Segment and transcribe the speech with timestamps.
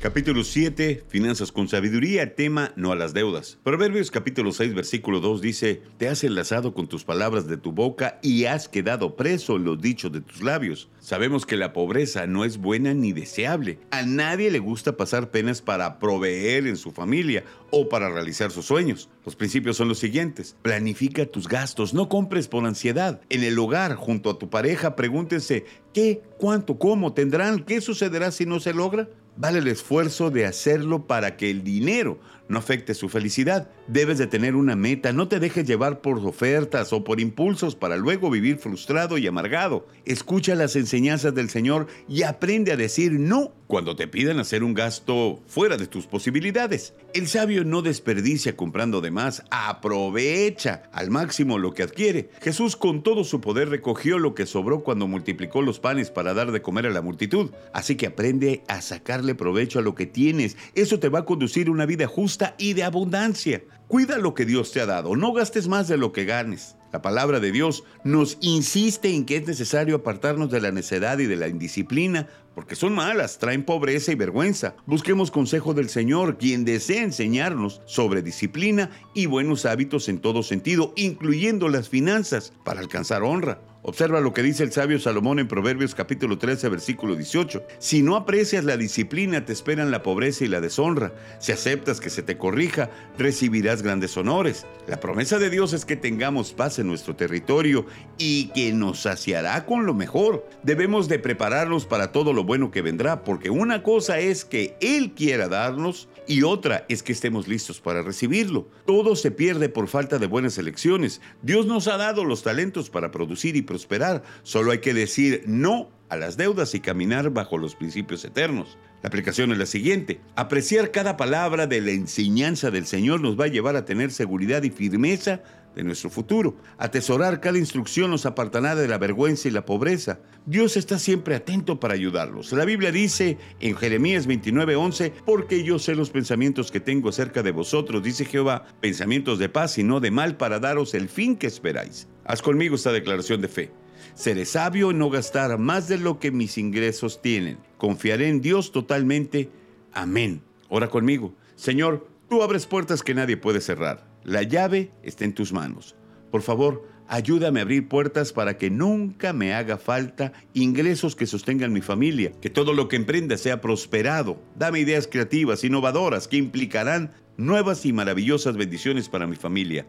[0.00, 3.58] Capítulo 7, Finanzas con sabiduría, tema no a las deudas.
[3.64, 8.20] Proverbios capítulo 6, versículo 2 dice, Te has enlazado con tus palabras de tu boca
[8.22, 10.88] y has quedado preso en los dichos de tus labios.
[11.00, 13.80] Sabemos que la pobreza no es buena ni deseable.
[13.90, 17.42] A nadie le gusta pasar penas para proveer en su familia
[17.72, 19.08] o para realizar sus sueños.
[19.24, 20.54] Los principios son los siguientes.
[20.62, 23.20] Planifica tus gastos, no compres por ansiedad.
[23.30, 27.64] En el hogar, junto a tu pareja, pregúntense, ¿qué, cuánto, cómo tendrán?
[27.64, 29.08] ¿Qué sucederá si no se logra?
[29.40, 33.70] Vale el esfuerzo de hacerlo para que el dinero no afecte su felicidad.
[33.86, 37.96] Debes de tener una meta, no te dejes llevar por ofertas o por impulsos para
[37.96, 39.86] luego vivir frustrado y amargado.
[40.04, 44.74] Escucha las enseñanzas del Señor y aprende a decir no cuando te pidan hacer un
[44.74, 46.94] gasto fuera de tus posibilidades.
[47.14, 52.30] El sabio no desperdicia comprando de más, aprovecha al máximo lo que adquiere.
[52.40, 56.50] Jesús con todo su poder recogió lo que sobró cuando multiplicó los panes para dar
[56.50, 57.50] de comer a la multitud.
[57.74, 60.56] Así que aprende a sacarle provecho a lo que tienes.
[60.74, 63.62] Eso te va a conducir una vida justa y de abundancia.
[63.86, 66.76] Cuida lo que Dios te ha dado, no gastes más de lo que ganes.
[66.92, 71.26] La palabra de Dios nos insiste en que es necesario apartarnos de la necedad y
[71.26, 74.74] de la indisciplina, porque son malas, traen pobreza y vergüenza.
[74.84, 80.92] Busquemos consejo del Señor, quien desea enseñarnos sobre disciplina y buenos hábitos en todo sentido,
[80.96, 83.60] incluyendo las finanzas, para alcanzar honra.
[83.82, 87.62] Observa lo que dice el sabio Salomón en Proverbios capítulo 13, versículo 18.
[87.78, 91.14] Si no aprecias la disciplina, te esperan la pobreza y la deshonra.
[91.38, 94.66] Si aceptas que se te corrija, recibirás grandes honores.
[94.88, 97.86] La promesa de Dios es que tengamos paz en nuestro territorio
[98.18, 100.46] y que nos saciará con lo mejor.
[100.64, 105.12] Debemos de prepararnos para todo lo bueno que vendrá, porque una cosa es que Él
[105.14, 108.66] quiera darnos y otra es que estemos listos para recibirlo.
[108.86, 111.20] Todo se pierde por falta de buenas elecciones.
[111.42, 114.24] Dios nos ha dado los talentos para producir y prosperar.
[114.42, 118.78] Solo hay que decir no a las deudas y caminar bajo los principios eternos.
[119.02, 120.20] La aplicación es la siguiente.
[120.34, 124.62] Apreciar cada palabra de la enseñanza del Señor nos va a llevar a tener seguridad
[124.62, 125.42] y firmeza
[125.78, 126.56] de nuestro futuro.
[126.76, 130.18] Atesorar cada instrucción nos apartará de la vergüenza y la pobreza.
[130.44, 132.52] Dios está siempre atento para ayudarlos.
[132.52, 137.52] La Biblia dice en Jeremías 29:11, porque yo sé los pensamientos que tengo acerca de
[137.52, 141.46] vosotros, dice Jehová, pensamientos de paz y no de mal para daros el fin que
[141.46, 142.08] esperáis.
[142.24, 143.70] Haz conmigo esta declaración de fe.
[144.14, 147.58] Seré sabio en no gastar más de lo que mis ingresos tienen.
[147.76, 149.48] Confiaré en Dios totalmente.
[149.94, 150.42] Amén.
[150.68, 151.34] Ora conmigo.
[151.54, 154.07] Señor, tú abres puertas que nadie puede cerrar.
[154.24, 155.96] La llave está en tus manos.
[156.30, 161.72] Por favor, ayúdame a abrir puertas para que nunca me haga falta ingresos que sostengan
[161.72, 164.40] mi familia, que todo lo que emprenda sea prosperado.
[164.56, 169.86] Dame ideas creativas, innovadoras, que implicarán nuevas y maravillosas bendiciones para mi familia.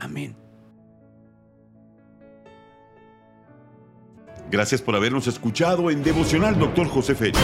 [0.00, 0.36] Amén.
[4.50, 6.86] Gracias por habernos escuchado en Devocional Dr.
[6.86, 7.38] José Félix.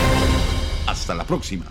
[0.87, 1.66] Hasta la próxima.